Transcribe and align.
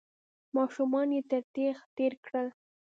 ماشومان 0.55 1.07
يې 1.15 1.21
تر 1.29 1.43
تېغ 1.53 1.75
تېر 1.95 2.13
کړل. 2.25 2.47